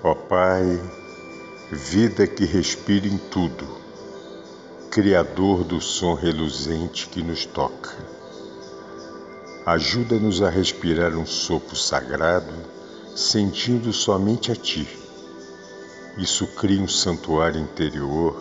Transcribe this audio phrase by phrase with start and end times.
[0.00, 0.80] Ó Pai,
[1.72, 3.66] vida que respira em tudo,
[4.92, 7.96] Criador do som reluzente que nos toca.
[9.66, 12.54] Ajuda-nos a respirar um sopro sagrado,
[13.16, 14.88] sentindo somente a Ti.
[16.16, 18.40] Isso cria um santuário interior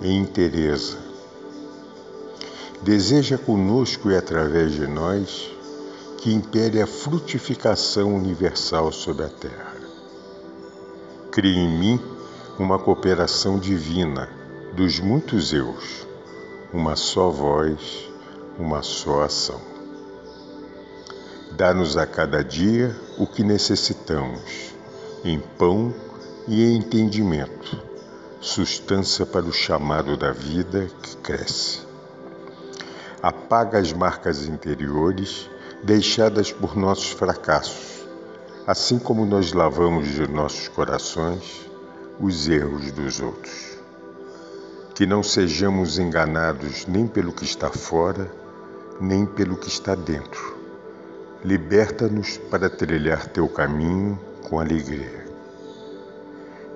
[0.00, 0.96] em Teresa.
[2.80, 5.50] Deseja conosco e através de nós
[6.16, 9.79] que impere a frutificação universal sobre a terra.
[11.32, 12.00] Cria em mim
[12.58, 14.28] uma cooperação divina
[14.72, 16.04] dos muitos eus,
[16.72, 18.10] uma só voz,
[18.58, 19.60] uma só ação.
[21.52, 24.74] Dá-nos a cada dia o que necessitamos,
[25.24, 25.94] em pão
[26.48, 27.80] e em entendimento,
[28.40, 31.82] sustância para o chamado da vida que cresce.
[33.22, 35.48] Apaga as marcas interiores
[35.84, 37.99] deixadas por nossos fracassos,
[38.66, 41.68] assim como nós lavamos de nossos corações
[42.20, 43.78] os erros dos outros.
[44.94, 48.30] Que não sejamos enganados nem pelo que está fora,
[49.00, 50.58] nem pelo que está dentro.
[51.42, 55.24] Liberta-nos para trilhar teu caminho com alegria.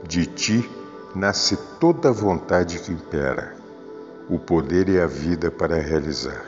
[0.09, 0.69] De ti
[1.15, 3.55] nasce toda a vontade que impera,
[4.29, 6.47] o poder e a vida para realizar.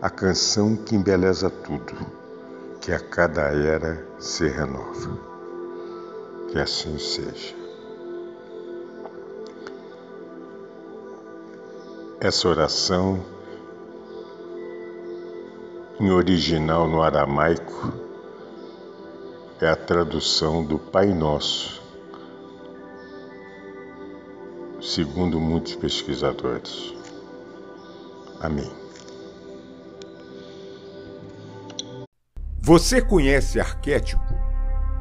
[0.00, 2.19] A canção que embeleza tudo,
[2.80, 5.18] que a cada era se renova.
[6.50, 7.54] Que assim seja.
[12.18, 13.24] Essa oração,
[15.98, 17.92] em original no aramaico,
[19.60, 21.82] é a tradução do Pai Nosso,
[24.80, 26.94] segundo muitos pesquisadores.
[28.40, 28.89] Amém.
[32.70, 34.22] Você conhece arquétipo?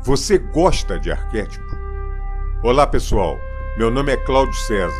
[0.02, 1.70] Você gosta de arquétipo?
[2.64, 3.38] Olá, pessoal.
[3.78, 4.92] Meu nome é Cláudio César.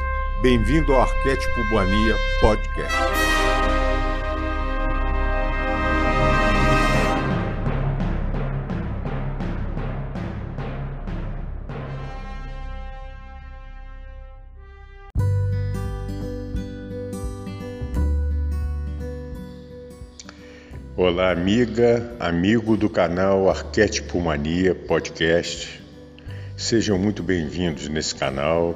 [0.44, 3.19] Bem-vindo ao Arquétipo Boania Podcast.
[21.32, 25.80] Amiga, amigo do canal Arquétipo Mania Podcast.
[26.58, 28.76] Sejam muito bem-vindos nesse canal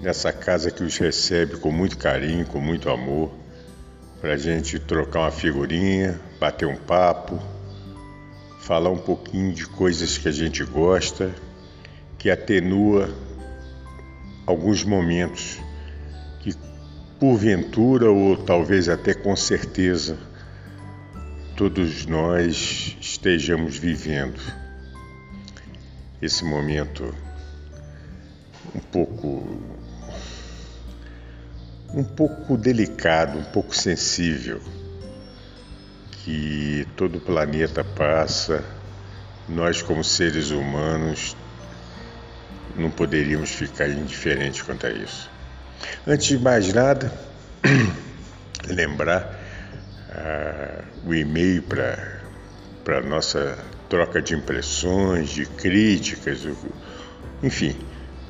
[0.00, 3.30] nessa casa que os recebe com muito carinho, com muito amor,
[4.18, 7.38] para a gente trocar uma figurinha, bater um papo,
[8.58, 11.34] falar um pouquinho de coisas que a gente gosta,
[12.16, 13.10] que atenua
[14.46, 15.58] alguns momentos
[16.38, 16.54] que,
[17.18, 20.29] porventura ou talvez até com certeza,
[21.60, 24.40] todos nós estejamos vivendo
[26.22, 27.14] esse momento
[28.74, 29.60] um pouco
[31.92, 34.62] um pouco delicado, um pouco sensível,
[36.12, 38.64] que todo o planeta passa,
[39.46, 41.36] nós, como seres humanos,
[42.74, 45.30] não poderíamos ficar indiferentes quanto a isso.
[46.06, 47.12] Antes de mais nada,
[48.66, 49.39] lembrar
[50.10, 53.56] uh, o e-mail para a nossa
[53.88, 56.46] troca de impressões, de críticas,
[57.42, 57.74] enfim,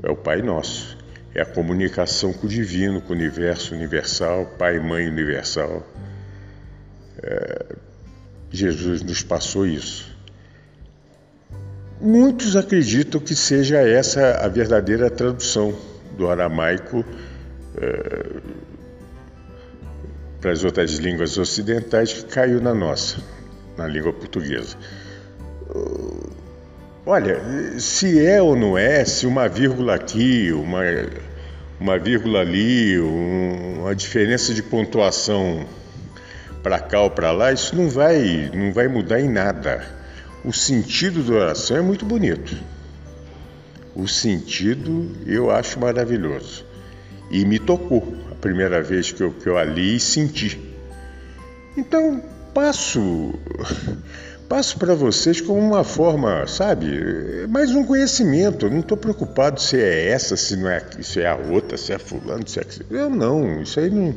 [0.03, 0.97] É o Pai Nosso.
[1.35, 5.87] É a comunicação com o divino, com o universo universal, Pai e Mãe universal.
[7.23, 7.77] É,
[8.51, 10.17] Jesus nos passou isso.
[12.01, 15.77] Muitos acreditam que seja essa a verdadeira tradução
[16.17, 17.05] do aramaico
[17.77, 18.41] é,
[20.41, 23.21] para as outras línguas ocidentais que caiu na nossa,
[23.77, 24.77] na língua portuguesa.
[27.05, 27.41] Olha,
[27.79, 30.81] se é ou não é, se uma vírgula aqui, uma,
[31.79, 35.65] uma vírgula ali, um, uma diferença de pontuação
[36.65, 39.87] para cá ou para lá, isso não vai, não vai mudar em nada.
[40.45, 42.57] O sentido da oração é muito bonito.
[43.95, 46.65] O sentido eu acho maravilhoso.
[47.31, 50.61] E me tocou a primeira vez que eu, que eu ali senti.
[51.77, 52.21] Então,
[52.57, 53.35] passo
[54.49, 58.65] passo para vocês como uma forma, sabe, mais um conhecimento.
[58.65, 61.93] Eu não estou preocupado se é essa, se não é, se é a outra, se
[61.93, 63.61] é fulano, se é eu não.
[63.61, 64.15] Isso aí não.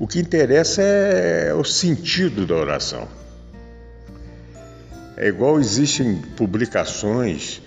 [0.00, 3.06] O que interessa é o sentido da oração.
[5.16, 7.62] É igual existem publicações.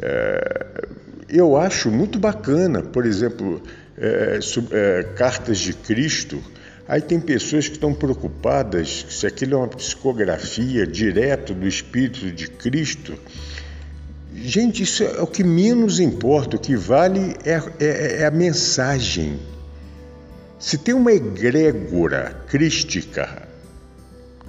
[0.00, 0.84] É,
[1.28, 3.60] eu acho muito bacana, por exemplo,
[3.98, 6.40] é, sub, é, cartas de Cristo
[6.90, 12.48] Aí tem pessoas que estão preocupadas se aquilo é uma psicografia direto do Espírito de
[12.48, 13.16] Cristo.
[14.34, 19.38] Gente, isso é o que menos importa, o que vale é, é, é a mensagem.
[20.58, 23.48] Se tem uma egrégora crística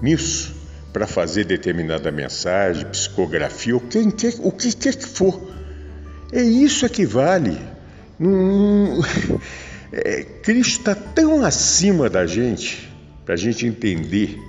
[0.01, 0.55] nisso,
[0.91, 5.39] para fazer determinada mensagem, psicografia, ou quem quer, o que quer que for,
[6.31, 7.55] é isso é que vale.
[8.17, 8.99] Não,
[9.91, 12.89] é, Cristo está tão acima da gente,
[13.25, 14.39] para a gente entender,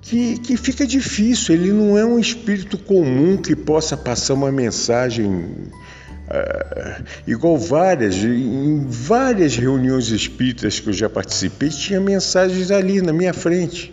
[0.00, 1.54] que, que fica difícil.
[1.54, 5.26] Ele não é um espírito comum que possa passar uma mensagem.
[5.26, 13.12] Uh, igual várias, em várias reuniões espíritas que eu já participei, tinha mensagens ali na
[13.12, 13.92] minha frente.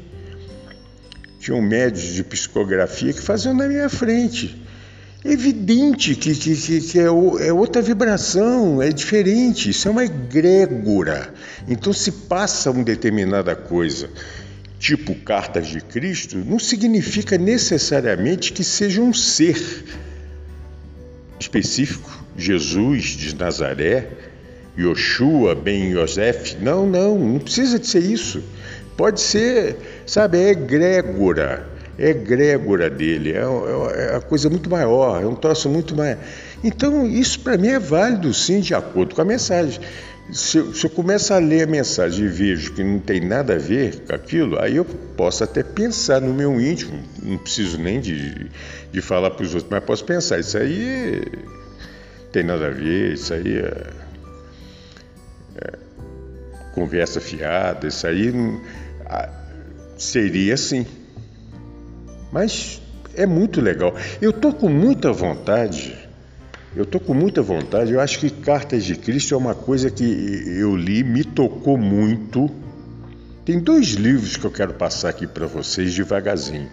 [1.39, 4.61] Tinham médios de psicografia que faziam na minha frente
[5.23, 11.33] evidente que, que, que é, é, outra vibração, é diferente, isso é uma egrégora.
[11.67, 14.09] Então, se passa uma determinada coisa,
[14.79, 19.85] tipo cartas de Cristo, não significa necessariamente que seja um ser
[21.39, 24.09] específico, Jesus de Nazaré,
[24.77, 26.57] Yoshua, Ben Yosef.
[26.61, 28.41] Não, não, não precisa de ser isso.
[28.97, 29.75] Pode ser,
[30.05, 35.69] sabe, é egrégora egrégora dele, é, é, é a coisa muito maior, é um troço
[35.69, 36.17] muito mais.
[36.63, 39.79] Então, isso para mim é válido sim, de acordo com a mensagem.
[40.31, 43.55] Se eu, se eu começo a ler a mensagem e vejo que não tem nada
[43.55, 47.99] a ver com aquilo, aí eu posso até pensar no meu íntimo, não preciso nem
[47.99, 48.49] de,
[48.91, 51.21] de falar para os outros, mas posso pensar, isso aí
[52.31, 53.87] tem nada a ver, isso aí é,
[55.57, 55.73] é
[56.73, 58.31] conversa fiada, isso aí
[59.97, 60.85] seria assim.
[62.31, 62.81] Mas
[63.15, 63.93] é muito legal.
[64.21, 65.97] Eu tô com muita vontade.
[66.75, 67.91] Eu tô com muita vontade.
[67.91, 70.03] Eu acho que Cartas de Cristo é uma coisa que
[70.57, 72.49] eu li, me tocou muito.
[73.43, 76.69] Tem dois livros que eu quero passar aqui para vocês devagarzinho.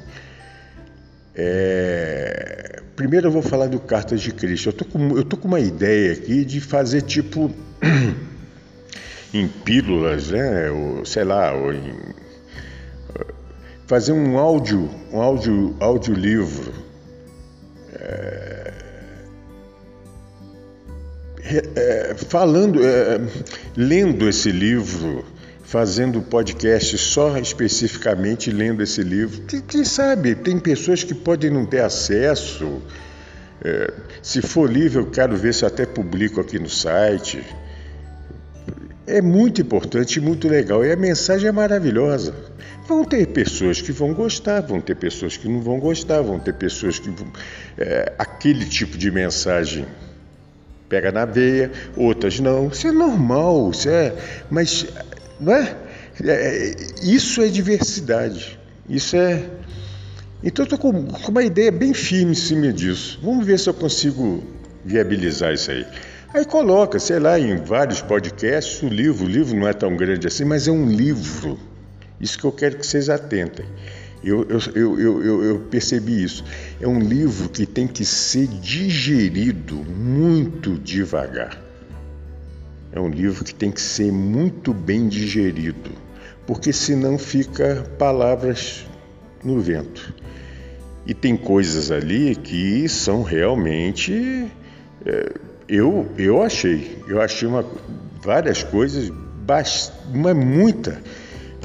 [1.34, 2.82] É...
[2.94, 4.68] Primeiro eu vou falar do Cartas de Cristo.
[4.68, 7.50] Eu tô, com, eu tô com uma ideia aqui de fazer tipo
[9.34, 10.70] em pílulas, né?
[10.70, 11.92] Ou, sei lá, ou em
[13.88, 16.72] fazer um áudio, um áudio, audiolivro.
[17.94, 18.72] É,
[21.74, 23.18] é, falando, é,
[23.74, 25.24] lendo esse livro,
[25.64, 29.42] fazendo podcast só especificamente lendo esse livro.
[29.66, 32.82] Quem sabe, tem pessoas que podem não ter acesso.
[33.64, 37.42] É, se for livro, eu quero ver se eu até publico aqui no site.
[39.08, 40.84] É muito importante e muito legal.
[40.84, 42.34] E a mensagem é maravilhosa.
[42.86, 46.54] Vão ter pessoas que vão gostar, vão ter pessoas que não vão gostar, vão ter
[46.54, 47.10] pessoas que.
[47.76, 49.86] É, aquele tipo de mensagem
[50.88, 52.68] pega na veia, outras não.
[52.68, 54.14] Isso é normal, isso é.
[54.50, 54.86] Mas,
[55.40, 55.76] não é?
[56.24, 58.58] é isso é diversidade.
[58.88, 59.44] Isso é.
[60.42, 63.18] Então, estou com, com uma ideia bem firme em cima disso.
[63.22, 64.42] Vamos ver se eu consigo
[64.84, 65.86] viabilizar isso aí.
[66.32, 69.24] Aí coloca, sei lá, em vários podcasts o livro.
[69.24, 71.58] O livro não é tão grande assim, mas é um livro.
[72.20, 73.64] Isso que eu quero que vocês atentem.
[74.22, 76.44] Eu, eu, eu, eu, percebi isso.
[76.80, 81.56] É um livro que tem que ser digerido muito devagar.
[82.92, 85.90] É um livro que tem que ser muito bem digerido,
[86.46, 88.86] porque senão fica palavras
[89.44, 90.12] no vento.
[91.06, 94.50] E tem coisas ali que são realmente.
[95.06, 95.32] É,
[95.68, 96.98] eu, eu achei.
[97.06, 97.64] Eu achei uma,
[98.22, 99.12] várias coisas,
[100.12, 101.00] uma muita,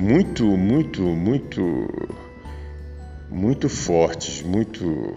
[0.02, 2.12] muito, muito, muito,
[3.30, 5.16] muito fortes, muito.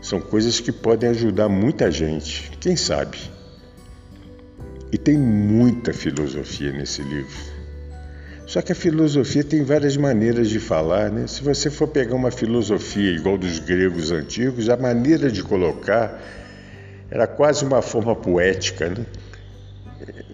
[0.00, 3.18] São coisas que podem ajudar muita gente, quem sabe.
[4.92, 7.54] E tem muita filosofia nesse livro.
[8.46, 11.26] Só que a filosofia tem várias maneiras de falar, né?
[11.26, 16.22] Se você for pegar uma filosofia igual dos gregos antigos, a maneira de colocar
[17.14, 19.06] era quase uma forma poética, né?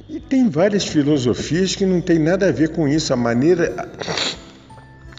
[0.08, 3.90] E tem várias filosofias que não tem nada a ver com isso, a maneira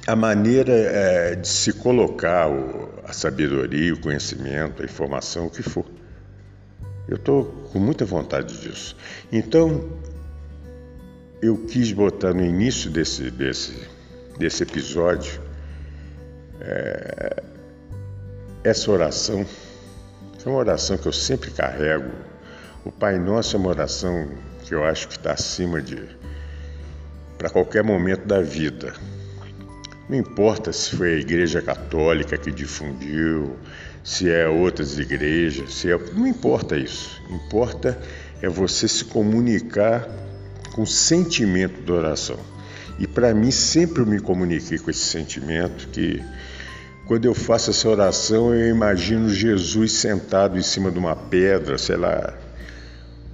[0.07, 2.49] a maneira é, de se colocar
[3.07, 5.85] a sabedoria, o conhecimento, a informação, o que for.
[7.07, 8.97] Eu estou com muita vontade disso.
[9.31, 9.87] Então,
[11.41, 13.87] eu quis botar no início desse, desse,
[14.39, 15.39] desse episódio
[16.59, 17.43] é,
[18.63, 19.45] essa oração,
[20.45, 22.11] é uma oração que eu sempre carrego.
[22.83, 24.29] O Pai Nosso é uma oração
[24.63, 25.97] que eu acho que está acima de.
[27.37, 28.93] para qualquer momento da vida.
[30.09, 33.55] Não importa se foi a Igreja Católica que difundiu,
[34.03, 37.21] se é outras igrejas, se é, não importa isso.
[37.29, 37.97] Importa
[38.41, 40.07] é você se comunicar
[40.73, 42.39] com o sentimento da oração.
[42.99, 46.21] E para mim sempre eu me comuniquei com esse sentimento que
[47.05, 51.97] quando eu faço essa oração eu imagino Jesus sentado em cima de uma pedra, sei
[51.97, 52.33] lá,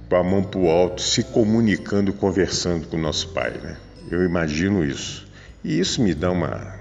[0.08, 3.52] com a mão para o alto, se comunicando, conversando com o nosso Pai.
[3.62, 3.76] Né?
[4.10, 5.28] Eu imagino isso.
[5.62, 6.74] E isso me dá uma,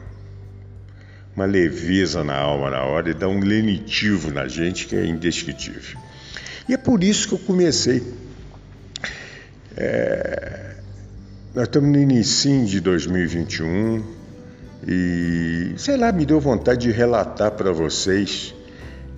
[1.36, 6.00] uma leveza na alma na hora e dá um lenitivo na gente que é indescritível.
[6.70, 8.01] E é por isso que eu comecei
[9.79, 10.75] é,
[11.53, 14.16] nós estamos no início de 2021
[14.88, 18.56] e, sei lá, me deu vontade de relatar para vocês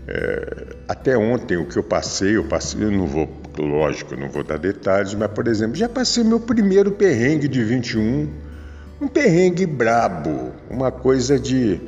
[0.08, 4.44] é, até ontem o que eu passei, eu passei, eu não vou, lógico, não vou
[4.44, 8.28] dar detalhes, mas, por exemplo, já passei meu primeiro perrengue de 21,
[9.00, 11.80] um perrengue brabo, uma coisa de,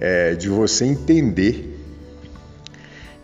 [0.00, 1.78] é, de você entender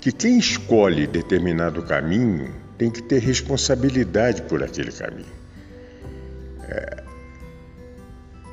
[0.01, 5.40] que quem escolhe determinado caminho tem que ter responsabilidade por aquele caminho.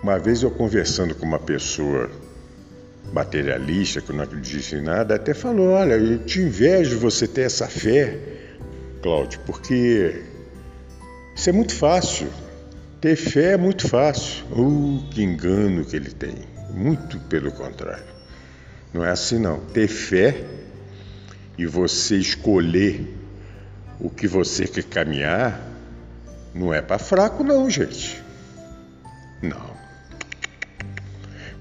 [0.08, 2.10] Uma vez eu conversando com uma pessoa
[3.12, 7.68] materialista, que não acredita em nada, até falou: Olha, eu te invejo você ter essa
[7.68, 8.18] fé,
[9.02, 10.24] Cláudio, porque
[11.36, 12.30] isso é muito fácil.
[13.02, 14.46] Ter fé é muito fácil.
[14.46, 16.36] Uh, que engano que ele tem.
[16.74, 18.16] Muito pelo contrário.
[18.94, 19.60] Não é assim, não.
[19.60, 20.42] Ter fé
[21.58, 23.14] e você escolher
[24.00, 25.62] o que você quer caminhar
[26.56, 28.24] não é para fraco, não, gente.
[29.42, 29.67] Não.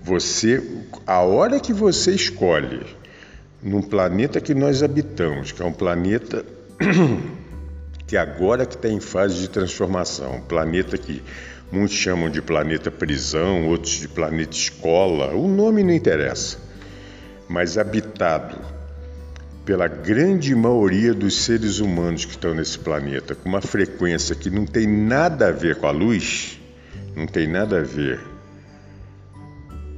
[0.07, 0.63] Você,
[1.05, 2.87] a hora que você escolhe
[3.61, 6.47] num planeta que nós habitamos, que é um planeta
[8.07, 11.21] que agora que está em fase de transformação, um planeta que
[11.73, 16.59] muitos chamam de planeta prisão, outros de planeta escola, o nome não interessa,
[17.49, 18.61] mas habitado
[19.65, 24.67] pela grande maioria dos seres humanos que estão nesse planeta, com uma frequência que não
[24.67, 26.61] tem nada a ver com a luz,
[27.17, 28.36] não tem nada a ver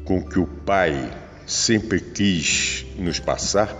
[0.08, 1.14] com que o Pai
[1.46, 3.76] sempre quis nos passar,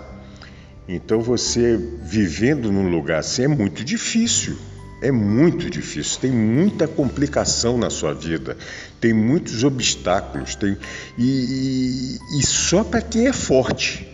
[0.86, 4.58] então você vivendo num lugar assim é muito difícil.
[5.00, 8.56] É muito difícil, tem muita complicação na sua vida,
[9.00, 10.76] tem muitos obstáculos, tem
[11.16, 14.08] e, e, e só para quem é forte.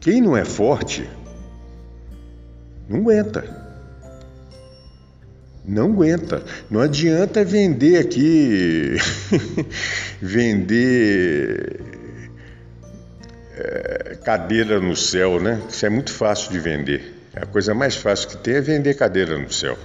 [0.00, 1.08] Quem não é forte,
[2.88, 3.63] não aguenta.
[5.66, 6.44] Não aguenta.
[6.70, 8.96] Não adianta vender aqui,
[10.20, 11.80] vender
[13.56, 15.62] é, cadeira no céu, né?
[15.68, 17.14] Isso é muito fácil de vender.
[17.34, 19.78] A coisa mais fácil que tem é vender cadeira no céu.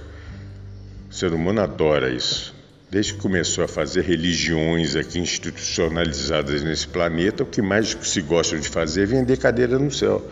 [1.10, 2.54] O ser humano adora isso.
[2.90, 8.58] Desde que começou a fazer religiões aqui institucionalizadas nesse planeta, o que mais se gosta
[8.58, 10.28] de fazer é vender cadeira no céu.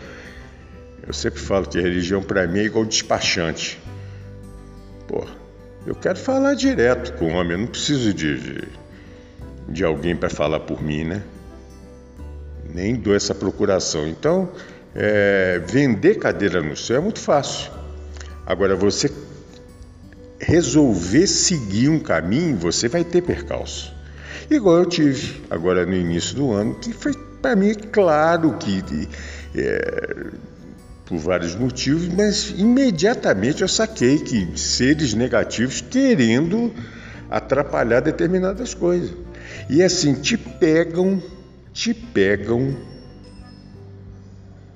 [1.07, 3.79] Eu sempre falo que religião para mim é igual despachante.
[5.07, 5.25] Pô,
[5.89, 8.67] eu quero falar direto com o homem, eu não preciso de, de,
[9.67, 11.23] de alguém para falar por mim, né?
[12.71, 14.07] Nem dou essa procuração.
[14.07, 14.51] Então,
[14.93, 17.71] é, vender cadeira no céu é muito fácil.
[18.45, 19.11] Agora, você
[20.39, 23.91] resolver seguir um caminho, você vai ter percalço.
[24.47, 28.83] Igual eu tive agora no início do ano, que foi para mim claro que
[29.55, 30.27] é,
[31.09, 36.71] por vários motivos, mas imediatamente eu saquei que seres negativos querendo
[37.31, 39.11] atrapalhar determinadas coisas.
[39.67, 41.21] E assim, te pegam,
[41.73, 42.77] te pegam.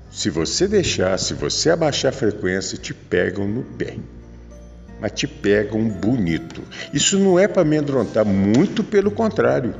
[0.09, 3.95] Se você deixar, se você abaixar a frequência, te pegam no pé.
[4.99, 6.63] Mas te pegam bonito.
[6.91, 9.75] Isso não é para amedrontar, muito pelo contrário.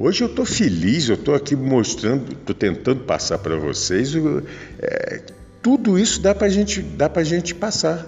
[0.00, 4.12] Hoje eu estou feliz, eu estou aqui mostrando, estou tentando passar para vocês.
[4.80, 5.22] É,
[5.60, 8.06] tudo isso dá para gente, dá a gente passar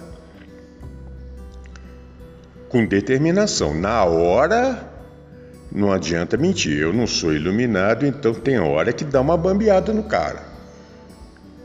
[2.69, 3.73] com determinação.
[3.73, 4.89] Na hora,
[5.69, 6.77] não adianta mentir.
[6.77, 10.49] Eu não sou iluminado, então tem hora que dá uma bambeada no cara.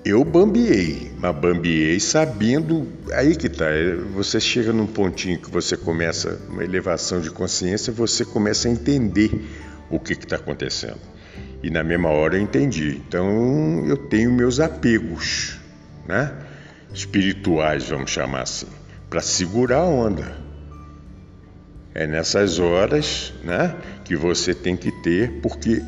[0.04, 2.88] Eu bambiei, mas bambiei sabendo.
[3.12, 3.66] Aí que tá.
[3.66, 8.70] É, você chega num pontinho que você começa uma elevação de consciência, você começa a
[8.72, 9.30] entender
[9.90, 11.00] o que está acontecendo.
[11.62, 13.02] E na mesma hora eu entendi.
[13.06, 15.58] Então eu tenho meus apegos,
[16.06, 16.32] né?
[16.96, 18.66] espirituais, vamos chamar assim,
[19.10, 20.36] para segurar a onda.
[21.94, 23.74] É nessas horas né,
[24.04, 25.82] que você tem que ter, porque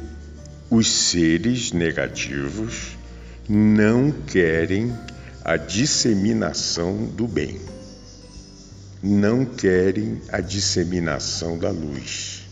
[0.70, 2.96] os seres negativos
[3.48, 4.94] não querem
[5.44, 7.58] a disseminação do bem,
[9.02, 12.47] não querem a disseminação da luz.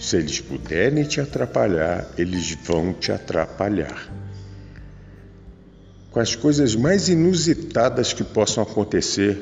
[0.00, 4.10] Se eles puderem te atrapalhar, eles vão te atrapalhar.
[6.10, 9.38] Com as coisas mais inusitadas que possam acontecer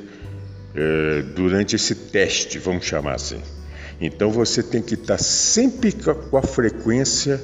[0.75, 3.41] eh, durante esse teste, vamos chamar assim.
[4.01, 7.41] Então você tem que estar sempre com a frequência.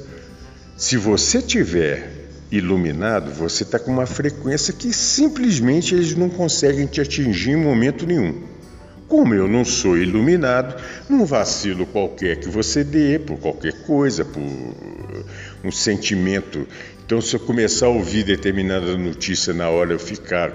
[0.75, 2.11] Se você tiver
[2.51, 8.05] iluminado, você está com uma frequência que simplesmente eles não conseguem te atingir em momento
[8.05, 8.54] nenhum.
[9.07, 14.41] Como eu não sou iluminado, num vacilo qualquer que você dê, por qualquer coisa, por
[15.63, 16.67] um sentimento.
[17.05, 20.51] Então, se eu começar a ouvir determinada notícia na hora eu ficar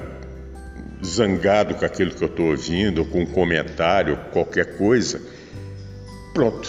[1.04, 5.20] zangado com aquilo que eu estou ouvindo, ou com um comentário, qualquer coisa,
[6.34, 6.68] pronto,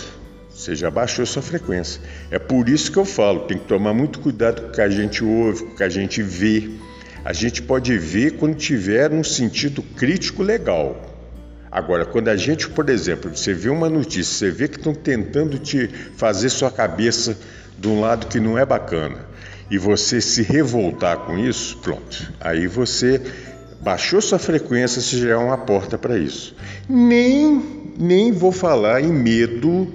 [0.49, 1.99] você já baixou sua frequência.
[2.29, 4.89] É por isso que eu falo, tem que tomar muito cuidado com o que a
[4.89, 6.69] gente ouve, com o que a gente vê.
[7.25, 11.10] A gente pode ver quando tiver um sentido crítico legal.
[11.71, 15.57] Agora, quando a gente, por exemplo, você vê uma notícia, você vê que estão tentando
[15.57, 17.37] te fazer sua cabeça
[17.79, 19.25] de um lado que não é bacana,
[19.69, 22.33] e você se revoltar com isso, pronto.
[22.41, 23.21] Aí você
[23.79, 26.53] baixou sua frequência, você já é uma porta para isso.
[26.89, 29.87] Nem, nem vou falar em medo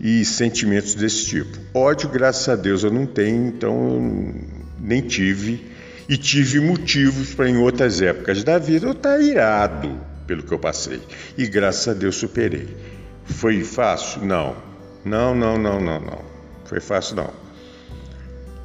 [0.00, 1.58] e sentimentos desse tipo.
[1.72, 4.34] Ódio, graças a Deus, eu não tenho, então
[4.80, 5.70] nem tive.
[6.08, 10.52] E tive motivos para em outras épocas da vida eu estar tá irado pelo que
[10.52, 11.00] eu passei.
[11.36, 12.76] E graças a Deus superei.
[13.24, 14.24] Foi fácil?
[14.24, 14.56] Não.
[15.04, 16.20] Não, não, não, não, não.
[16.64, 17.30] Foi fácil não.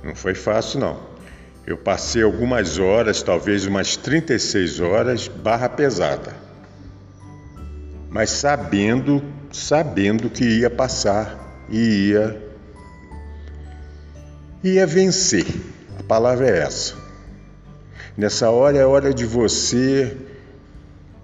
[0.04, 1.00] Não foi fácil não.
[1.66, 6.34] Eu passei algumas horas, talvez umas 36 horas, barra pesada.
[8.10, 12.42] Mas sabendo, sabendo que ia passar e ia
[14.64, 15.46] ia vencer.
[16.00, 16.96] A palavra é essa.
[18.16, 20.16] Nessa hora é hora de você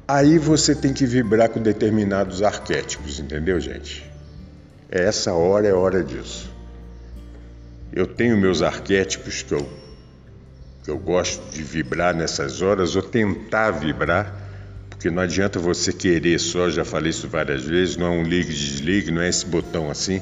[0.07, 4.03] Aí você tem que vibrar com determinados arquétipos, entendeu, gente?
[4.89, 6.51] Essa hora é hora disso.
[7.93, 9.69] Eu tenho meus arquétipos que eu,
[10.83, 14.35] que eu gosto de vibrar nessas horas, ou tentar vibrar,
[14.89, 18.51] porque não adianta você querer só, já falei isso várias vezes, não é um ligue
[18.51, 20.21] desligue, não é esse botão assim,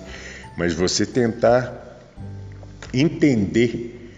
[0.55, 1.99] mas você tentar
[2.93, 4.11] entender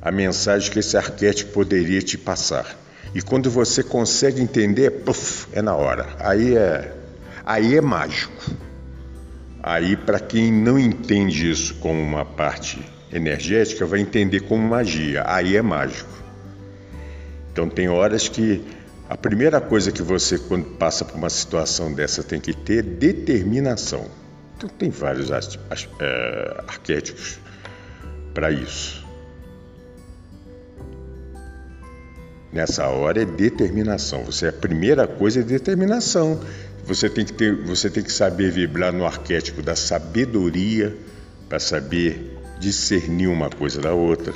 [0.00, 2.81] a mensagem que esse arquétipo poderia te passar.
[3.14, 6.08] E quando você consegue entender, puff, é na hora.
[6.18, 6.94] Aí é,
[7.44, 8.32] aí é mágico.
[9.62, 15.22] Aí, para quem não entende isso como uma parte energética, vai entender como magia.
[15.26, 16.10] Aí é mágico.
[17.52, 18.64] Então, tem horas que
[19.08, 24.06] a primeira coisa que você, quando passa por uma situação dessa, tem que ter determinação.
[24.56, 27.38] Então, tem vários é, arquétipos
[28.32, 29.01] para isso.
[32.52, 34.24] Nessa hora é determinação.
[34.24, 36.38] Você a primeira coisa é determinação.
[36.84, 40.94] Você tem que ter, você tem que saber vibrar no arquétipo da sabedoria
[41.48, 44.34] para saber discernir uma coisa da outra.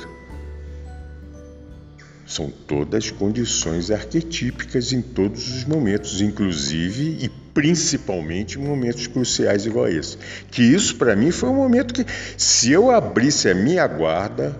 [2.25, 9.87] São todas condições arquetípicas em todos os momentos, inclusive e principalmente em momentos cruciais igual
[9.87, 10.17] esse.
[10.51, 12.05] Que isso para mim foi um momento que,
[12.37, 14.57] se eu abrisse a minha guarda,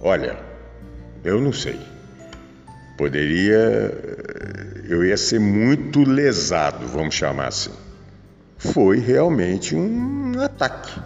[0.00, 0.38] olha,
[1.22, 1.78] eu não sei.
[2.96, 3.92] Poderia.
[4.88, 7.72] Eu ia ser muito lesado, vamos chamar assim.
[8.56, 10.98] Foi realmente um ataque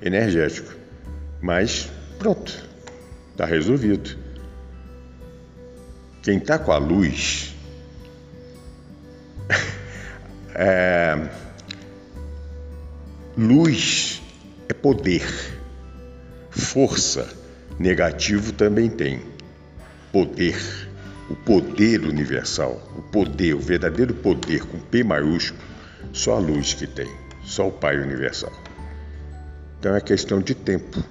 [0.00, 0.72] energético.
[1.40, 2.64] Mas pronto,
[3.32, 4.16] está resolvido.
[6.22, 7.54] Quem está com a luz.
[10.54, 11.28] é,
[13.36, 14.22] luz
[14.68, 15.24] é poder.
[16.50, 17.28] Força,
[17.78, 19.22] negativo também tem.
[20.12, 20.85] Poder.
[21.28, 22.80] O poder universal.
[22.96, 25.60] O poder, o verdadeiro poder com P maiúsculo.
[26.12, 27.08] Só a luz que tem.
[27.44, 28.52] Só o Pai universal.
[29.78, 31.02] Então é questão de tempo.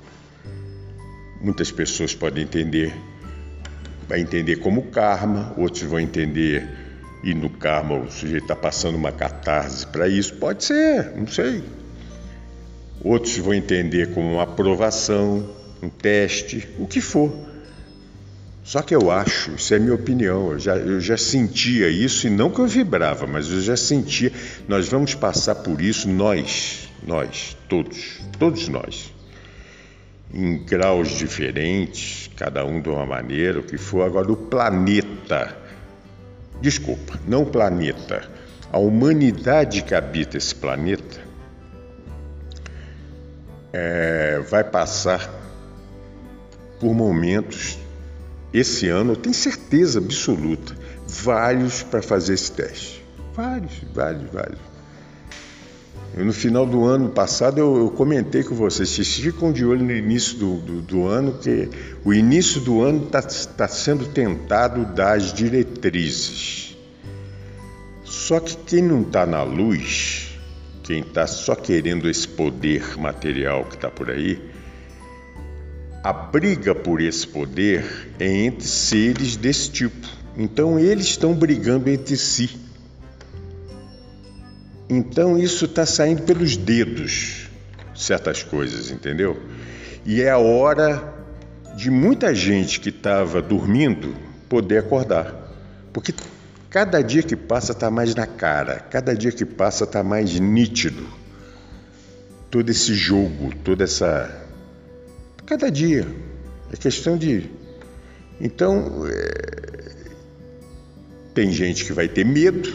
[1.41, 2.93] Muitas pessoas podem entender
[4.08, 6.67] vai entender como karma, outros vão entender
[7.23, 10.36] e no karma o sujeito está passando uma catarse para isso.
[10.36, 11.63] Pode ser, não sei.
[13.04, 15.49] Outros vão entender como uma aprovação,
[15.82, 17.34] um teste, o que for.
[18.65, 22.32] Só que eu acho, isso é minha opinião, eu já, eu já sentia isso, e
[22.32, 24.32] não que eu vibrava, mas eu já sentia,
[24.67, 29.13] nós vamos passar por isso, nós, nós, todos, todos nós
[30.34, 34.01] em graus diferentes, cada um de uma maneira, o que for.
[34.04, 35.56] Agora, o planeta,
[36.60, 38.28] desculpa, não o planeta,
[38.71, 41.21] a humanidade que habita esse planeta
[43.71, 45.30] é, vai passar
[46.80, 47.78] por momentos,
[48.57, 50.75] esse ano, eu tenho certeza absoluta,
[51.07, 53.03] vários para fazer esse teste.
[53.33, 54.59] Vários, vários, vários.
[56.17, 59.91] No final do ano passado eu, eu comentei com vocês, vocês ficam de olho no
[59.91, 61.69] início do, do, do ano, que
[62.05, 66.77] o início do ano está tá sendo tentado dar as diretrizes.
[68.05, 70.39] Só que quem não está na luz,
[70.83, 74.54] quem está só querendo esse poder material que está por aí,
[76.05, 80.07] a briga por esse poder é entre seres desse tipo.
[80.37, 82.59] Então eles estão brigando entre si.
[84.87, 87.49] Então isso está saindo pelos dedos,
[87.95, 89.41] certas coisas, entendeu?
[90.05, 91.11] E é a hora
[91.75, 94.15] de muita gente que estava dormindo
[94.47, 95.33] poder acordar.
[95.91, 96.13] Porque
[96.69, 101.07] cada dia que passa está mais na cara, cada dia que passa está mais nítido.
[102.51, 104.44] Todo esse jogo, toda essa.
[105.45, 106.08] Cada dia.
[106.71, 107.49] É questão de.
[108.41, 110.12] Então, é...
[111.34, 112.73] tem gente que vai ter medo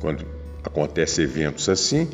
[0.00, 0.26] quando
[0.64, 2.08] acontece eventos assim.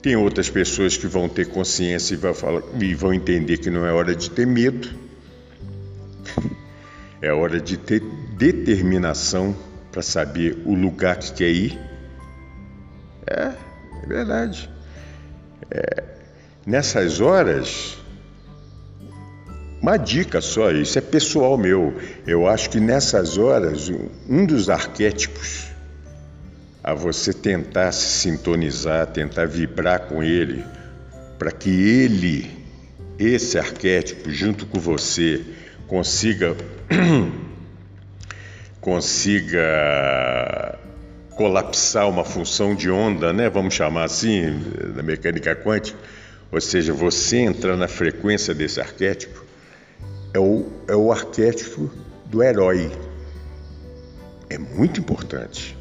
[0.00, 3.86] Tem outras pessoas que vão ter consciência e vão, falar, e vão entender que não
[3.86, 4.88] é hora de ter medo,
[7.22, 8.00] é hora de ter
[8.36, 9.56] determinação
[9.92, 11.78] para saber o lugar que quer ir.
[13.26, 13.52] É,
[14.02, 14.68] é verdade.
[15.70, 16.02] É,
[16.66, 18.01] nessas horas,
[19.82, 21.92] uma dica só, isso é pessoal meu.
[22.24, 23.90] Eu acho que nessas horas,
[24.28, 25.66] um dos arquétipos
[26.84, 30.64] a você tentar se sintonizar, tentar vibrar com ele,
[31.36, 32.48] para que ele,
[33.18, 35.44] esse arquétipo, junto com você,
[35.88, 36.56] consiga
[38.80, 40.78] consiga
[41.30, 43.50] colapsar uma função de onda, né?
[43.50, 44.62] Vamos chamar assim,
[44.94, 45.98] da mecânica quântica,
[46.52, 49.51] ou seja, você entrar na frequência desse arquétipo,
[50.34, 51.90] é o, é o arquétipo
[52.26, 52.90] do herói.
[54.48, 55.76] É muito importante.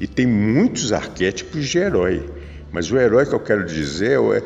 [0.00, 2.28] E tem muitos arquétipos de herói.
[2.72, 4.42] Mas o herói que eu quero dizer é.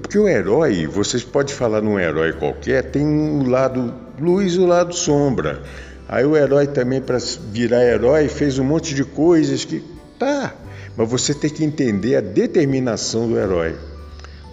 [0.00, 4.62] Porque o herói, vocês podem falar num herói qualquer, tem um lado luz e o
[4.62, 5.62] um lado sombra.
[6.08, 7.18] Aí o herói também, para
[7.50, 9.82] virar herói, fez um monte de coisas que.
[10.18, 10.54] Tá,
[10.96, 13.74] mas você tem que entender a determinação do herói.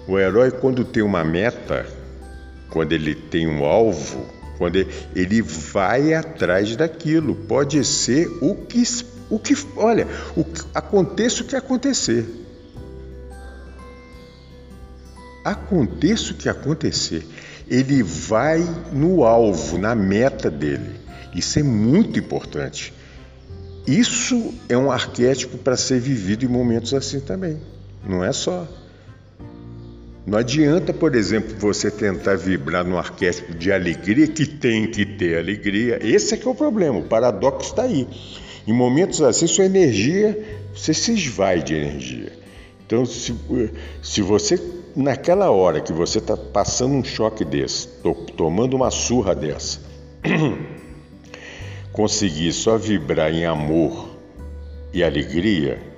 [0.07, 1.86] O herói, quando tem uma meta,
[2.73, 4.25] quando ele tem um alvo,
[4.57, 4.77] quando
[5.15, 7.36] ele, vai atrás daquilo.
[7.36, 8.81] Pode ser o que
[9.29, 12.25] o que, olha, o, aconteça o que acontecer.
[15.45, 17.27] Aconteça o que acontecer,
[17.69, 18.59] ele vai
[18.91, 20.99] no alvo, na meta dele.
[21.36, 22.91] Isso é muito importante.
[23.86, 27.62] Isso é um arquétipo para ser vivido em momentos assim também.
[28.03, 28.67] Não é só.
[30.25, 35.38] Não adianta, por exemplo, você tentar vibrar no arquétipo de alegria, que tem que ter
[35.38, 35.99] alegria.
[36.01, 38.07] Esse é que é o problema, o paradoxo está aí.
[38.65, 40.41] Em momentos assim, sua energia,
[40.73, 42.31] você se esvai de energia.
[42.86, 43.36] Então, se,
[44.01, 44.57] se você,
[44.95, 49.81] naquela hora que você está passando um choque desse, to, tomando uma surra dessa,
[51.91, 54.09] conseguir só vibrar em amor
[54.93, 55.92] e alegria,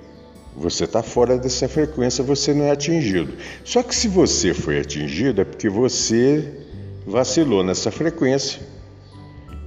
[0.58, 3.34] você está fora dessa frequência, você não é atingido.
[3.64, 6.50] Só que se você foi atingido, é porque você
[7.06, 8.62] vacilou nessa frequência.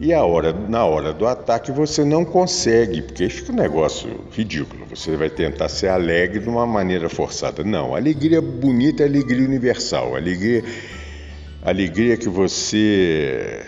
[0.00, 4.86] E a hora, na hora do ataque você não consegue, porque fica um negócio ridículo.
[4.90, 7.64] Você vai tentar ser alegre de uma maneira forçada.
[7.64, 10.14] Não, alegria bonita é alegria universal.
[10.14, 10.64] Alegria,
[11.62, 13.60] alegria que você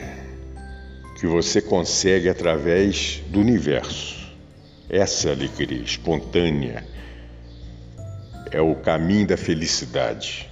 [1.19, 4.17] que você consegue através do universo.
[4.89, 6.83] Essa alegria espontânea
[8.51, 10.49] é o caminho da felicidade.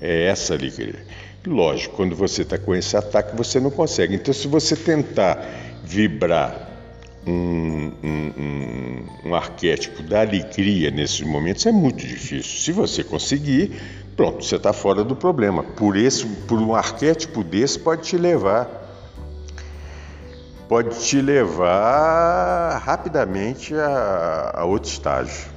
[0.00, 1.06] É essa alegria.
[1.46, 4.14] Lógico, quando você está com esse ataque, você não consegue.
[4.14, 5.44] Então, se você tentar
[5.84, 6.70] vibrar
[7.26, 12.60] um, um, um, um, arquétipo da alegria nesses momentos, é muito difícil.
[12.60, 13.80] Se você conseguir,
[14.16, 15.62] pronto, você está fora do problema.
[15.62, 18.80] Por, esse, por um arquétipo desse, pode te levar.
[20.68, 25.51] Pode te levar rapidamente a, a outro estágio.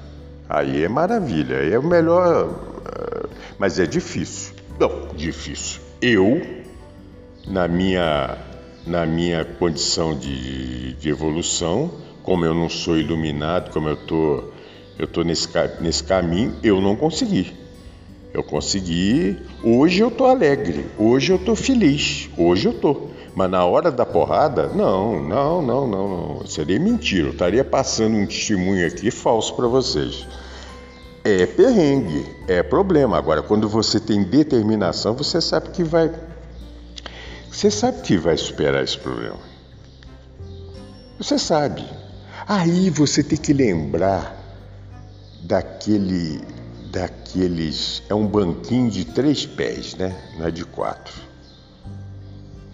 [0.47, 2.49] Aí é maravilha, aí é o melhor,
[2.85, 3.27] eh,
[3.57, 4.53] mas é difícil.
[4.79, 5.81] Não, difícil.
[6.01, 6.41] Eu,
[7.47, 8.37] na minha,
[8.85, 14.43] na minha condição de, de evolução, como eu não sou iluminado, como eu tô,
[14.99, 17.53] eu tô nesse, nesse caminho, eu não consegui.
[18.33, 19.37] Eu consegui.
[19.63, 23.14] Hoje eu tô alegre, hoje eu tô feliz, hoje eu tô.
[23.35, 26.47] Mas na hora da porrada, não, não, não, não, não.
[26.47, 27.27] Seria mentira.
[27.27, 30.25] Eu estaria passando um testemunho aqui falso para vocês.
[31.21, 33.17] É perrengue, é problema.
[33.17, 36.09] Agora, quando você tem determinação, você sabe que vai.
[37.51, 39.39] Você sabe que vai superar esse problema.
[41.17, 41.83] Você sabe.
[42.47, 44.39] Aí você tem que lembrar
[45.43, 46.41] daquele.
[46.89, 48.01] daqueles.
[48.07, 50.15] É um banquinho de três pés, né?
[50.37, 51.34] Não é de quatro.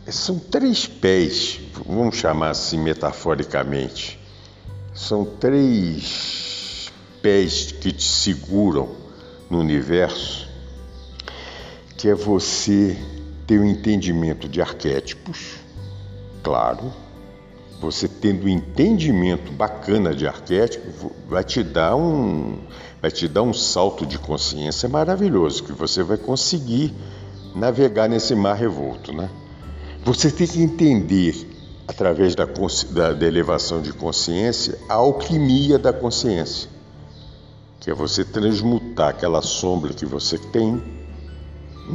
[0.07, 4.19] São três pés, vamos chamar assim metaforicamente.
[4.95, 8.89] São três pés que te seguram
[9.47, 10.49] no universo,
[11.97, 12.97] que é você
[13.45, 15.57] ter o um entendimento de arquétipos,
[16.43, 16.91] claro.
[17.79, 22.59] Você tendo um entendimento bacana de arquétipo, vai te dar um
[23.01, 26.93] vai te dar um salto de consciência maravilhoso que você vai conseguir
[27.55, 29.29] navegar nesse mar revolto, né?
[30.03, 31.47] Você tem que entender
[31.87, 36.69] através da, da, da elevação de consciência a alquimia da consciência
[37.81, 40.81] que é você transmutar aquela sombra que você tem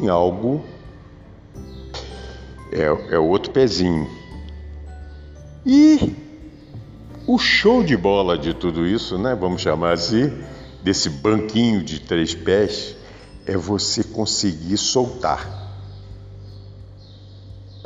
[0.03, 0.65] em algo
[2.73, 4.11] é, é outro pezinho.
[5.65, 6.15] E
[7.27, 9.35] o show de bola de tudo isso, né?
[9.35, 10.33] Vamos chamar assim,
[10.83, 12.97] desse banquinho de três pés,
[13.47, 15.66] é você conseguir soltar.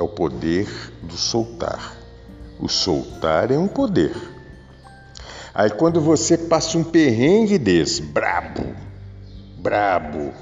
[0.00, 0.66] É o poder
[1.02, 1.94] do soltar.
[2.58, 4.16] O soltar é um poder.
[5.54, 8.64] Aí quando você passa um perrengue desse, brabo,
[9.58, 10.32] brabo,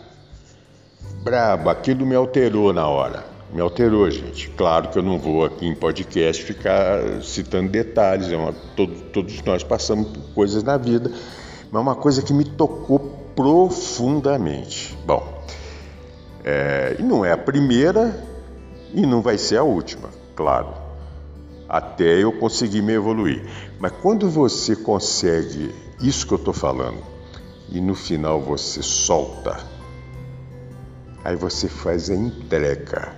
[1.25, 3.25] brabo, aquilo me alterou na hora.
[3.53, 4.49] Me alterou, gente.
[4.51, 9.43] Claro que eu não vou aqui em podcast ficar citando detalhes, é uma, todo, todos
[9.43, 11.11] nós passamos por coisas na vida,
[11.73, 13.01] mas uma coisa que me tocou
[13.35, 14.97] profundamente.
[15.05, 15.43] Bom,
[16.45, 18.38] é, e não é a primeira
[18.93, 20.89] e não vai ser a última, claro
[21.69, 23.45] até eu conseguir me evoluir.
[23.79, 27.03] Mas quando você consegue isso que eu estou falando
[27.69, 29.59] e no final você solta,
[31.23, 33.15] aí você faz a entrega.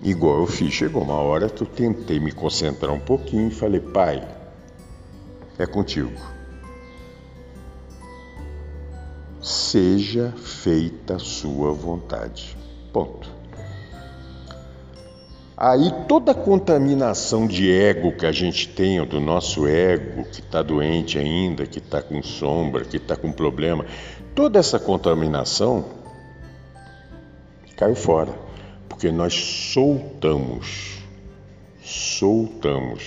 [0.00, 3.80] Igual eu fiz, chegou uma hora que eu tentei me concentrar um pouquinho e falei,
[3.80, 4.26] pai,
[5.58, 6.12] é contigo.
[9.40, 12.56] Seja feita a sua vontade.
[12.92, 13.31] Ponto.
[15.64, 20.60] Aí toda a contaminação de ego que a gente tem, do nosso ego que está
[20.60, 23.86] doente ainda, que está com sombra, que está com problema,
[24.34, 25.84] toda essa contaminação
[27.76, 28.36] caiu fora,
[28.88, 29.34] porque nós
[29.72, 30.98] soltamos,
[31.80, 33.04] soltamos.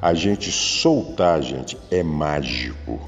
[0.00, 3.00] A gente soltar, gente, é mágico.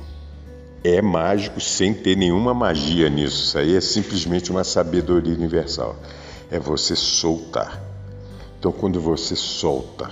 [0.83, 3.41] É mágico sem ter nenhuma magia nisso.
[3.41, 5.95] Isso aí é simplesmente uma sabedoria universal.
[6.51, 7.90] É você soltar.
[8.61, 10.11] Então, quando você solta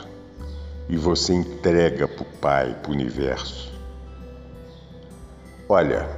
[0.89, 3.71] e você entrega para o Pai, para o universo,
[5.69, 6.09] olha,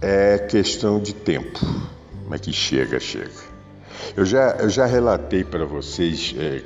[0.00, 1.58] é questão de tempo,
[2.28, 3.32] mas que chega, chega.
[4.16, 6.62] Eu já, eu já relatei para vocês é,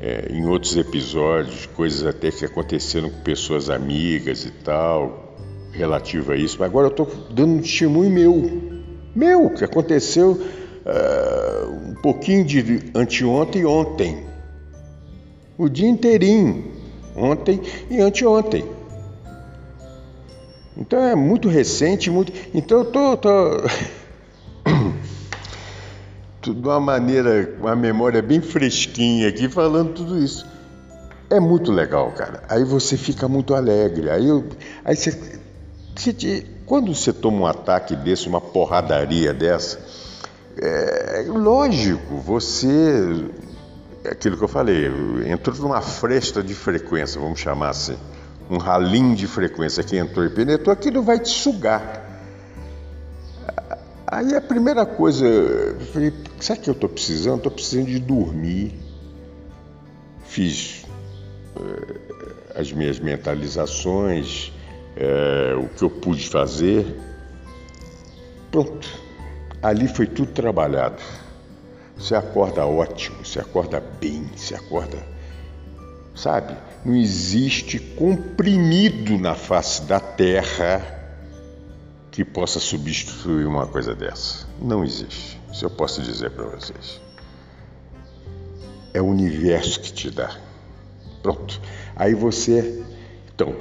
[0.00, 5.36] é, em outros episódios coisas até que aconteceram com pessoas amigas e tal,
[5.72, 8.82] relativo a isso, mas agora eu estou dando um testemunho meu,
[9.16, 10.40] meu, que aconteceu
[10.86, 14.24] uh, um pouquinho de anteontem e ontem.
[15.58, 16.72] O dia inteirinho,
[17.16, 18.64] ontem e anteontem.
[20.76, 22.32] Então é muito recente, muito.
[22.54, 23.62] Então eu tô, tô...
[26.42, 30.46] de uma maneira, uma memória bem fresquinha aqui falando tudo isso.
[31.28, 32.42] É muito legal, cara.
[32.48, 34.10] Aí você fica muito alegre.
[34.10, 34.44] Aí, eu,
[34.84, 35.18] aí você,
[35.96, 39.80] você quando você toma um ataque desse, uma porradaria dessa,
[40.58, 43.28] é lógico, você.
[44.08, 44.86] Aquilo que eu falei,
[45.26, 47.96] entrou numa fresta de frequência, vamos chamar assim.
[48.48, 52.04] Um ralinho de frequência que entrou e penetrou, aquilo vai te sugar.
[54.06, 57.38] Aí a primeira coisa, eu falei, o que eu estou precisando?
[57.38, 58.72] Estou precisando de dormir.
[60.24, 60.86] Fiz
[61.56, 64.52] é, as minhas mentalizações,
[64.96, 66.86] é, o que eu pude fazer.
[68.52, 69.05] Pronto.
[69.62, 71.02] Ali foi tudo trabalhado.
[71.96, 74.98] Você acorda ótimo, você acorda bem, você acorda.
[76.14, 76.56] Sabe?
[76.84, 80.96] Não existe comprimido na face da terra
[82.10, 84.46] que possa substituir uma coisa dessa.
[84.60, 85.40] Não existe.
[85.52, 87.00] Isso eu posso dizer para vocês.
[88.94, 90.34] É o universo que te dá.
[91.22, 91.60] Pronto.
[91.94, 92.84] Aí você.
[93.34, 93.54] Então,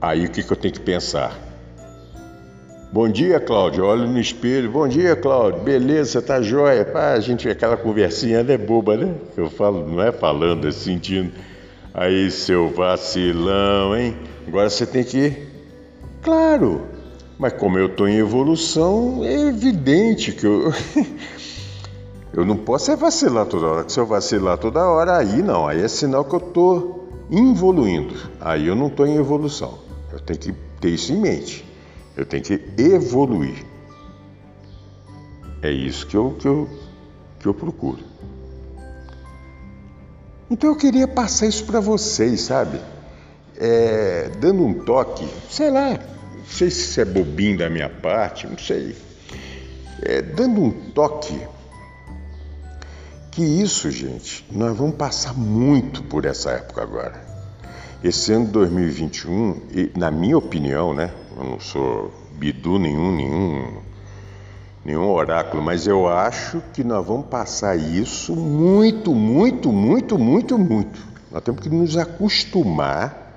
[0.00, 1.38] aí o que, que eu tenho que pensar?
[2.92, 3.84] Bom dia, Cláudio.
[3.84, 4.70] Olha no espelho.
[4.70, 5.60] Bom dia, Cláudio.
[5.60, 6.84] Beleza, tá jóia?
[6.84, 9.12] Pá, a gente, aquela conversinha é boba, né?
[9.36, 11.32] Eu falo, não é falando, é sentindo.
[11.92, 14.16] Aí, seu vacilão, hein?
[14.46, 15.48] Agora você tem que.
[16.22, 16.86] Claro,
[17.36, 20.72] mas como eu estou em evolução, é evidente que eu.
[22.32, 23.88] Eu não posso é vacilar toda hora.
[23.88, 25.66] Se eu vacilar toda hora, aí não.
[25.66, 28.14] Aí é sinal que eu estou evoluindo.
[28.38, 29.78] Aí eu não estou em evolução.
[30.12, 31.64] Eu tenho que ter isso em mente.
[32.16, 33.64] Eu tenho que evoluir.
[35.62, 36.68] É isso que eu, que eu,
[37.38, 38.02] que eu procuro.
[40.50, 42.80] Então eu queria passar isso para vocês, sabe?
[43.56, 48.46] É, dando um toque, sei lá, não sei se isso é bobinho da minha parte,
[48.46, 48.94] não sei.
[50.02, 51.38] É, dando um toque
[53.32, 57.22] que isso, gente, nós vamos passar muito por essa época agora.
[58.04, 61.12] Esse ano de 2021, e, na minha opinião, né?
[61.36, 63.78] Eu não sou bidu nenhum, nenhum,
[64.84, 71.06] nenhum oráculo, mas eu acho que nós vamos passar isso muito, muito, muito, muito, muito.
[71.30, 73.34] Nós temos que nos acostumar,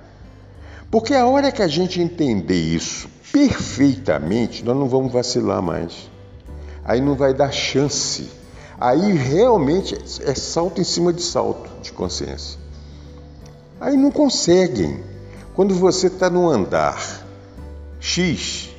[0.89, 6.09] porque a hora que a gente entender isso perfeitamente, nós não vamos vacilar mais.
[6.85, 8.39] Aí não vai dar chance
[8.79, 12.57] Aí realmente é salto em cima de salto de consciência.
[13.79, 15.03] Aí não conseguem.
[15.53, 17.27] Quando você está no andar
[17.99, 18.69] X,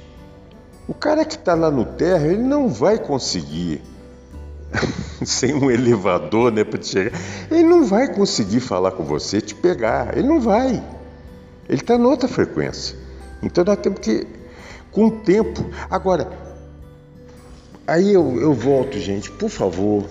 [0.88, 3.82] o cara que está lá no terra, ele não vai conseguir,
[5.24, 7.18] sem um elevador, né, para chegar,
[7.50, 10.82] ele não vai conseguir falar com você, te pegar, ele não vai.
[11.68, 12.96] Ele está noutra frequência.
[13.42, 14.26] Então nós temos que,
[14.90, 15.64] com o tempo.
[15.88, 16.28] Agora,
[17.90, 20.08] Aí eu, eu volto, gente, por favor.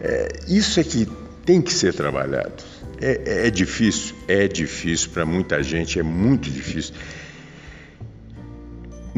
[0.00, 1.06] É, isso é que
[1.46, 2.64] tem que ser trabalhado.
[3.00, 4.16] É, é, é difícil?
[4.26, 6.94] É difícil para muita gente, é muito difícil.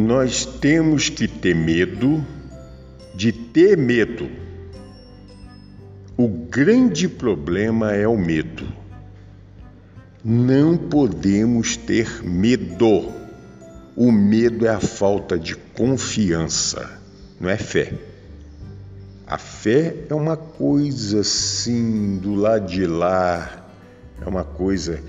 [0.06, 2.24] Nós temos que ter medo
[3.14, 4.30] de ter medo.
[6.16, 8.66] O grande problema é o medo.
[10.24, 13.12] Não podemos ter medo.
[13.96, 17.00] O medo é a falta de confiança
[17.40, 17.94] não é fé.
[19.26, 23.64] A fé é uma coisa assim, do lado de lá,
[24.20, 25.02] é uma coisa.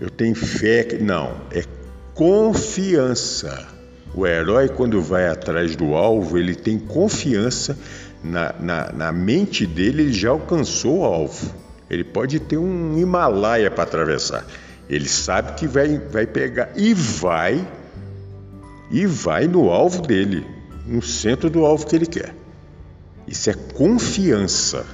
[0.00, 0.98] Eu tenho fé.
[0.98, 1.62] Não, é
[2.14, 3.75] confiança.
[4.16, 7.78] O herói, quando vai atrás do alvo, ele tem confiança
[8.24, 11.54] na, na, na mente dele, ele já alcançou o alvo.
[11.90, 14.46] Ele pode ter um Himalaia para atravessar.
[14.88, 17.68] Ele sabe que vai, vai pegar e vai,
[18.90, 20.46] e vai no alvo dele
[20.86, 22.34] no centro do alvo que ele quer.
[23.26, 24.86] Isso é confiança.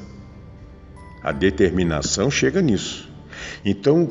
[1.22, 3.08] A determinação chega nisso.
[3.64, 4.08] Então,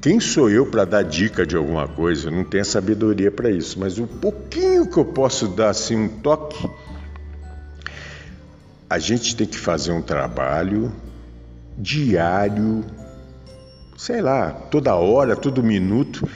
[0.00, 2.30] quem sou eu para dar dica de alguma coisa?
[2.30, 6.68] Não tenho sabedoria para isso, mas o pouquinho que eu posso dar assim um toque,
[8.88, 10.92] a gente tem que fazer um trabalho
[11.76, 12.84] diário,
[13.96, 16.28] sei lá, toda hora, todo minuto,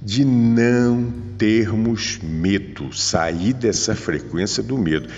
[0.00, 5.08] de não termos medo, sair dessa frequência do medo.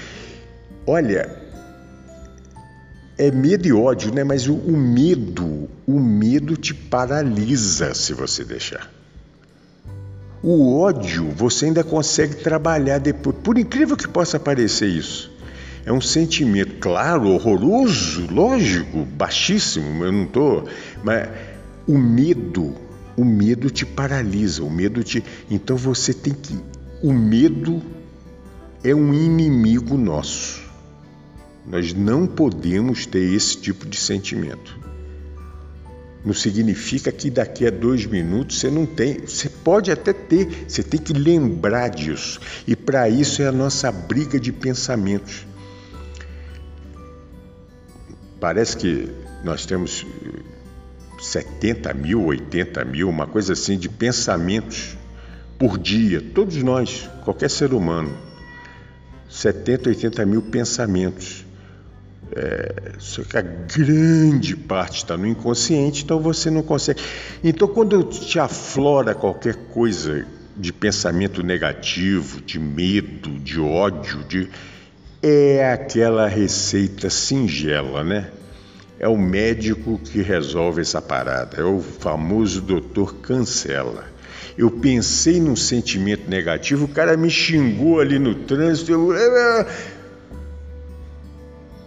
[0.87, 1.48] Olha,
[3.19, 4.25] é medo e ódio, né?
[4.25, 8.91] Mas o, o medo, o medo te paralisa se você deixar.
[10.43, 15.31] O ódio você ainda consegue trabalhar depois, por incrível que possa parecer isso.
[15.85, 20.69] É um sentimento, claro, horroroso, lógico, baixíssimo, eu não estou.
[21.03, 21.29] Mas
[21.87, 22.75] o medo
[23.19, 25.25] o medo te paralisa, o medo te.
[25.51, 26.57] Então você tem que.
[27.03, 27.83] O medo
[28.85, 30.68] é um inimigo nosso.
[31.71, 34.79] Nós não podemos ter esse tipo de sentimento.
[36.25, 39.21] Não significa que daqui a dois minutos você não tem.
[39.21, 42.41] Você pode até ter, você tem que lembrar disso.
[42.67, 45.47] E para isso é a nossa briga de pensamentos.
[48.41, 49.09] Parece que
[49.45, 50.07] nós temos
[51.21, 54.97] 70 mil, 80 mil, uma coisa assim, de pensamentos
[55.59, 58.17] por dia, todos nós, qualquer ser humano.
[59.29, 61.48] 70, 80 mil pensamentos.
[62.35, 67.01] É, só que a grande parte está no inconsciente, então você não consegue.
[67.43, 70.27] Então, quando te aflora qualquer coisa
[70.57, 74.49] de pensamento negativo, de medo, de ódio, de
[75.23, 78.31] é aquela receita singela, né?
[79.01, 84.05] É o médico que resolve essa parada, é o famoso doutor cancela.
[84.57, 89.13] Eu pensei num sentimento negativo, o cara me xingou ali no trânsito, eu...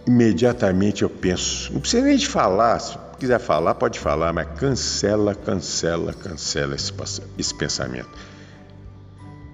[0.06, 5.34] imediatamente eu penso, não precisa nem de falar, se quiser falar, pode falar, mas cancela,
[5.34, 6.92] cancela, cancela esse,
[7.38, 8.10] esse pensamento.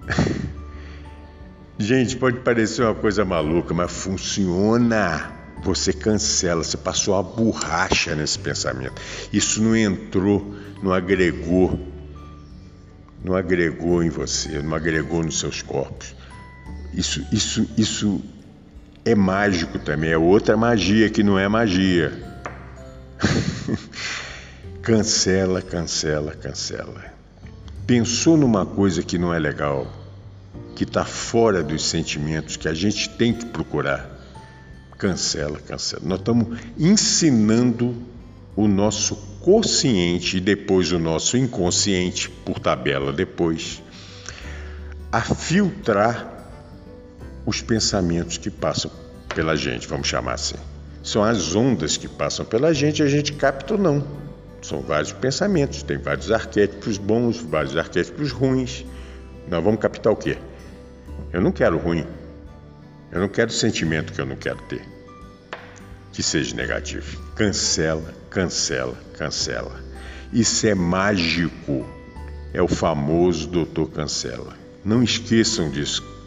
[1.77, 5.31] Gente, pode parecer uma coisa maluca, mas funciona.
[5.63, 9.01] Você cancela, você passou a borracha nesse pensamento.
[9.31, 11.79] Isso não entrou, não agregou,
[13.23, 16.15] não agregou em você, não agregou nos seus corpos.
[16.93, 18.21] Isso, isso, isso
[19.09, 22.13] é mágico também, é outra magia que não é magia.
[24.81, 27.03] cancela, cancela, cancela.
[27.87, 29.87] Pensou numa coisa que não é legal
[30.75, 34.09] que está fora dos sentimentos que a gente tem que procurar,
[34.97, 36.03] cancela, cancela.
[36.05, 37.95] Nós estamos ensinando
[38.55, 43.81] o nosso consciente e depois o nosso inconsciente, por tabela depois,
[45.11, 46.38] a filtrar
[47.49, 48.91] os pensamentos que passam
[49.33, 50.55] pela gente, vamos chamar assim.
[51.01, 54.05] São as ondas que passam pela gente e a gente capta ou não.
[54.61, 58.85] São vários pensamentos, tem vários arquétipos bons, vários arquétipos ruins.
[59.47, 60.37] Nós vamos captar o quê?
[61.33, 62.05] Eu não quero ruim.
[63.11, 64.83] Eu não quero sentimento que eu não quero ter.
[66.13, 67.19] Que seja negativo.
[67.33, 69.75] Cancela, cancela, cancela.
[70.31, 71.83] Isso é mágico.
[72.53, 74.53] É o famoso doutor cancela.
[74.85, 76.18] Não esqueçam disso.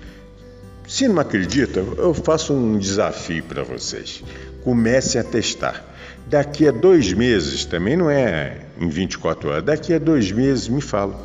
[0.93, 4.23] Se não acredita, eu faço um desafio para vocês.
[4.63, 5.83] Comecem a testar.
[6.27, 10.83] Daqui a dois meses, também não é em 24 horas, daqui a dois meses me
[10.83, 11.19] falam.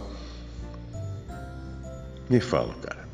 [2.30, 3.10] Me falam, cara.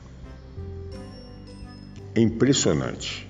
[2.14, 3.28] É impressionante.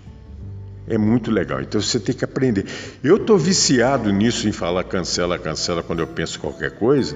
[0.85, 1.61] É muito legal.
[1.61, 2.65] Então você tem que aprender.
[3.01, 7.15] Eu estou viciado nisso em falar cancela, cancela quando eu penso qualquer coisa,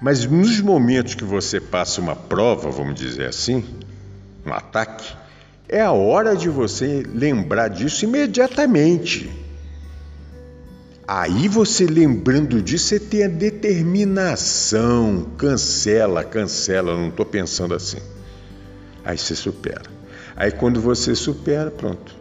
[0.00, 3.62] mas nos momentos que você passa uma prova, vamos dizer assim,
[4.46, 5.22] um ataque,
[5.68, 9.30] é a hora de você lembrar disso imediatamente.
[11.06, 17.98] Aí você lembrando disso, você tem a determinação, cancela, cancela, não estou pensando assim.
[19.04, 19.82] Aí você supera.
[20.34, 22.14] Aí quando você supera, pronto.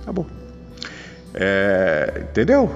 [0.00, 0.26] Acabou.
[1.34, 2.70] É, entendeu?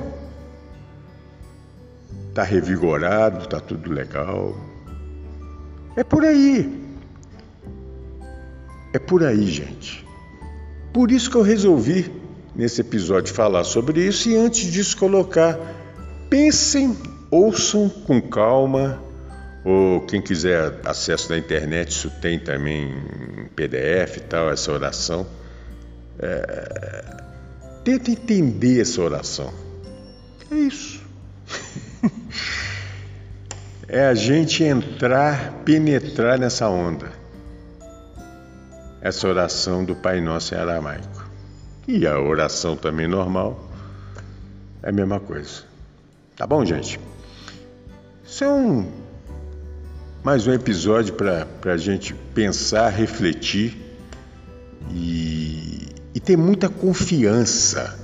[2.33, 4.57] Tá revigorado, tá tudo legal.
[5.97, 6.86] É por aí.
[8.97, 10.07] É por aí, gente.
[10.91, 12.11] Por isso que eu resolvi
[12.55, 15.59] nesse episódio falar sobre isso e antes disso colocar
[16.31, 16.97] pensem,
[17.31, 18.99] ouçam com calma,
[19.63, 22.91] ou quem quiser acesso na internet, isso tem também
[23.39, 25.27] em PDF e tal, essa oração.
[26.19, 27.17] É...
[27.85, 29.53] Tenta entender essa oração.
[30.51, 31.03] É isso.
[33.87, 37.26] é a gente entrar, penetrar nessa onda.
[39.01, 41.31] Essa oração do Pai Nosso em aramaico.
[41.87, 43.69] E a oração também normal
[44.83, 45.63] é a mesma coisa.
[46.37, 46.99] Tá bom, gente?
[48.25, 48.87] São
[50.23, 53.77] mais um episódio para a gente pensar, refletir
[54.91, 57.97] e, e ter muita confiança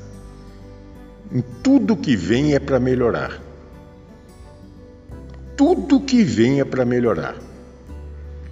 [1.32, 3.40] em tudo que vem é para melhorar.
[5.56, 7.34] Tudo que vem é para melhorar.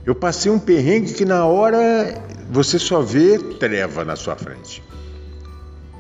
[0.05, 2.21] Eu passei um perrengue que na hora
[2.51, 4.83] você só vê treva na sua frente.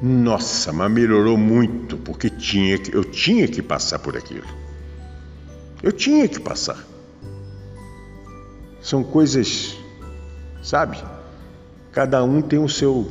[0.02, 4.46] Nossa, mas melhorou muito porque tinha que, eu tinha que passar por aquilo.
[5.80, 6.84] Eu tinha que passar.
[8.82, 9.76] São coisas,
[10.62, 10.98] sabe?
[11.92, 13.08] Cada um tem o seu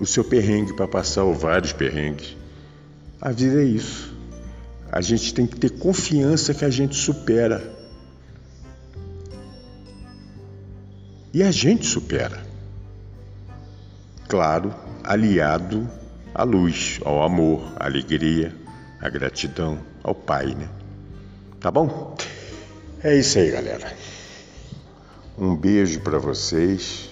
[0.00, 2.36] o seu perrengue para passar ou vários perrengues.
[3.20, 4.12] A vida é isso.
[4.90, 7.73] A gente tem que ter confiança que a gente supera.
[11.34, 12.40] E a gente supera.
[14.28, 14.72] Claro,
[15.02, 15.90] aliado
[16.32, 18.54] à luz, ao amor, à alegria,
[19.00, 20.68] a gratidão ao Pai, né?
[21.58, 22.14] Tá bom?
[23.02, 23.92] É isso aí, galera.
[25.36, 27.10] Um beijo para vocês.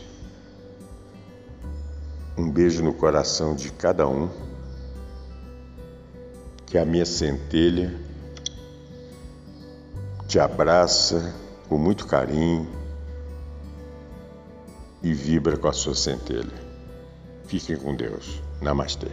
[2.38, 4.30] Um beijo no coração de cada um.
[6.66, 7.92] Que a minha centelha
[10.28, 11.34] te abraça
[11.68, 12.81] com muito carinho
[15.02, 16.72] e vibra com a sua centelha.
[17.46, 18.40] Fiquem com Deus.
[18.60, 19.08] Namastê.